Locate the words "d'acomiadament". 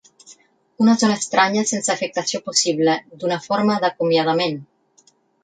3.85-4.61